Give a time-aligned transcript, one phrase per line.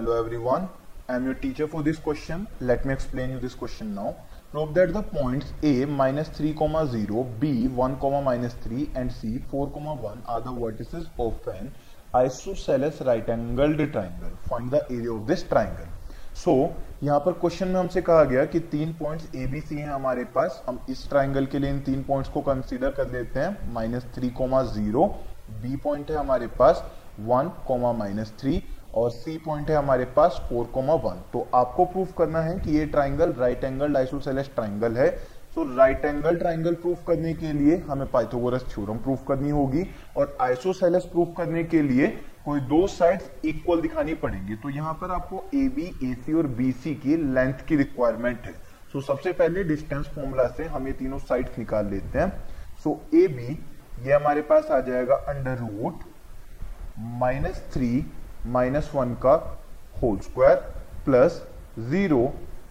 [0.00, 0.66] Hello everyone,
[1.10, 2.46] I am your teacher for this question.
[2.58, 4.16] Let me explain you this question now.
[4.50, 9.12] Prove that the points A minus 3 comma 0, B 1 comma minus 3 and
[9.12, 11.70] C 4 comma 1 are the vertices of an
[12.14, 14.30] isosceles right angled triangle.
[14.48, 15.92] Find the area of this triangle.
[16.34, 19.76] So so, यहाँ पर question में हमसे कहा गया कि तीन points A B C
[19.76, 23.40] हैं हमारे पास हम इस ट्राइंगल के लिए इन तीन पॉइंट्स को कंसीडर कर लेते
[23.40, 25.06] हैं minus three comma zero
[25.62, 26.84] B point है हमारे पास
[27.20, 28.62] वन कोमा माइनस थ्री
[28.94, 32.76] और सी पॉइंट है हमारे पास फोर कोमा वन तो आपको प्रूफ करना है कि
[32.78, 35.10] ये triangle right angle isosceles triangle है.
[35.54, 39.86] So right angle triangle proof करने के लिए हमें पाइथागोरस थ्योरम प्रूफ करनी होगी
[40.16, 42.08] और आइसोसेलेस प्रूफ करने के लिए
[42.44, 46.46] कोई दो साइड्स इक्वल दिखानी पड़ेंगी। तो यहाँ पर आपको ए बी ए सी और
[46.58, 50.86] बी सी की लेंथ की रिक्वायरमेंट है। सो so, सबसे पहले डिस्टेंस फॉर्मूला से हम
[50.86, 52.30] ये तीनों साइड्स निकाल लेते हैं।
[52.84, 53.58] सो ए बी
[54.06, 56.04] ये हमारे पास आ जाएगा under root
[57.20, 57.90] minus three
[58.46, 59.34] minus one का
[60.02, 60.56] whole square
[61.04, 61.42] plus
[61.90, 62.26] zero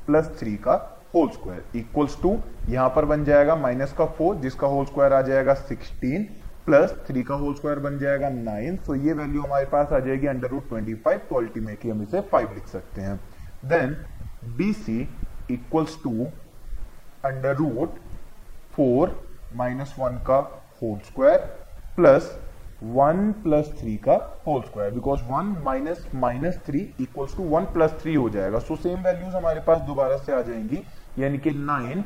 [0.06, 0.76] plus three का
[1.16, 2.38] होल स्क्वायर इक्वल्स टू
[2.70, 6.24] यहाँ पर बन जाएगा माइनस का फोर जिसका होल स्क्वायर आ जाएगा सिक्सटीन
[6.66, 10.28] प्लस थ्री का होल स्क्वायर बन जाएगा नाइन सो ये वैल्यू हमारे पास आ जाएगी
[10.28, 13.16] अंडर रूट ट्वेंटी फाइव तो अल्टीमेटली हम इसे फाइव लिख सकते हैं.
[13.66, 13.96] Then
[14.58, 15.02] B C
[15.52, 16.26] equals to
[17.26, 17.96] under root
[18.74, 19.20] four
[19.56, 20.38] minus one का
[20.82, 21.38] whole square
[21.96, 22.32] plus
[22.84, 24.14] one plus three का
[24.48, 28.76] whole square because one minus minus three equals to one plus three हो जाएगा। सो
[28.78, 30.84] सेम वैल्यूज़ हमारे पास दोबारा से आ जाएँगी,
[31.20, 32.02] यानी कि नाइन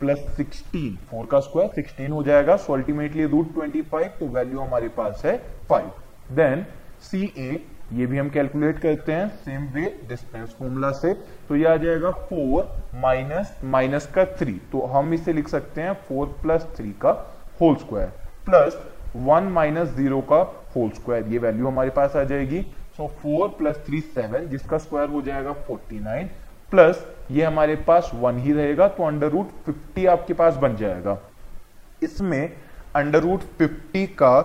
[0.00, 4.60] प्लस सिक्सटीन फोर का स्क्वायर सिक्सटीन हो जाएगा। So ultimately root twenty five तो वैल्यू
[4.60, 5.36] हमारे पास है
[5.68, 5.90] फाइव
[6.32, 6.66] देन
[7.02, 11.12] सी ए ये भी हम कैलकुलेट करते हैं सेम वे डिस्टेंस फॉर्मूला से।
[11.48, 15.92] तो ये आ जाएगा फोर माइनस माइनस का थ्री तो हम इसे लिख सकते हैं
[16.08, 17.10] फोर प्लस थ्री का
[17.60, 18.12] whole square
[18.46, 18.78] plus
[19.16, 20.36] one minus zero का
[20.76, 22.62] होल स्क्वायर, ये वैल्यू हमारे पास आ जाएगी।
[22.96, 26.30] So four plus three seven जिसका स्क्वायर हो जाएगा फोर्टी नाइन
[26.72, 31.18] प्लस ये हमारे पास वन ही रहेगा तो अंडर रूट फिफ्टी आपके पास बन जाएगा।
[32.02, 32.52] इसमें
[32.96, 34.40] अंडर रूट फिफ्टी का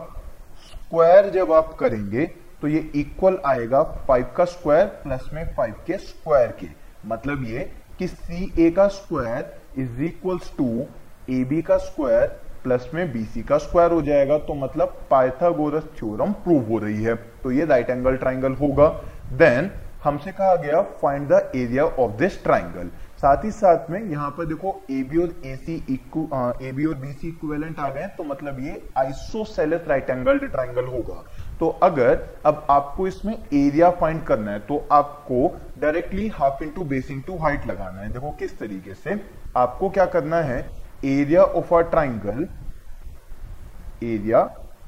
[0.66, 2.26] स्क्वायर जब आप करेंगे
[2.62, 6.68] तो ये इक्वल आएगा फाइव का स्क्वायर प्लस में फाइव के स्क्वायर के।
[7.08, 7.70] मतलब ये
[8.00, 10.86] कि सी ए का square is equals to
[11.30, 16.32] A B का स्क्वायर प्लस में बीसी का स्क्वायर हो जाएगा तो मतलब पाइथागोरस थ्योरम
[16.44, 18.88] प्रूव हो रही है। तो ये राइट एंगल ट्राइंगल होगा।
[19.34, 19.72] देन
[20.04, 24.46] हमसे कहा गया find the area of this triangle साथ ही साथ में यहाँ पर
[24.46, 28.24] देखो ए बी और ए सी ए बी और बी सी इक्वेलेंट आ गए तो
[28.24, 31.24] मतलब ये आइसोसेलेस राइट एंगल ट्राइंगल होगा।
[31.60, 35.48] तो अगर अब आपको इसमें एरिया फाइंड करना है तो आपको
[35.80, 39.22] directly half into base into height लगाना है। देखो किस तरीके से
[39.58, 40.62] आपको क्या करना है?
[41.06, 42.48] Area of a triangle
[44.04, 44.40] area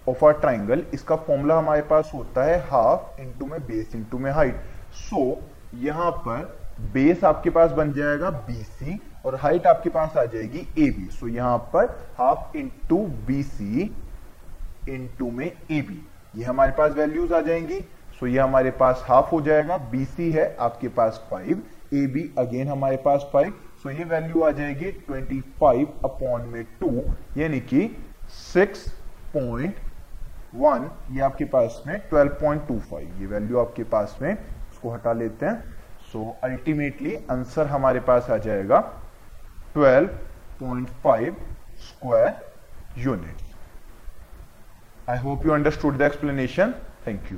[0.09, 4.31] of a triangle इसका फॉर्मूला हमारे पास होता है हाफ़ इंटू में बेस इंटू में
[4.31, 4.61] हाइट
[4.93, 6.59] सो so, यहाँ पर
[6.93, 11.27] बेस आपके पास बन जाएगा बीसी और हाइट आपके पास आ जाएगी ए बी सो
[11.27, 11.85] यहाँ पर
[12.17, 12.97] half into
[13.27, 13.83] B C
[14.89, 16.01] into में ए बी
[16.35, 17.79] ये हमारे पास वैल्यूज़ आ जाएँगी.
[17.79, 19.77] सो so, ये हमारे पास हाफ़ हो जाएगा.
[19.91, 21.61] बीसी है आपके पास फाइव
[21.93, 23.53] ए बी अगेन हमारे पास फाइव
[23.83, 26.89] सो ये वैल्यू आ जाएगी 25 फाइव अपॉन में टू
[27.37, 27.87] यानी कि
[28.53, 34.33] 6.1 ये आपके पास में 12.25 ये वैल्यू आपके पास में,
[34.71, 35.63] उसको हटा लेते हैं।
[36.11, 38.79] सो अल्टीमेटली आंसर हमारे पास आ जाएगा
[39.77, 41.35] 12.5
[41.87, 42.31] square
[42.97, 43.37] unit
[45.09, 46.73] I hope you understood the explanation
[47.07, 47.37] thank you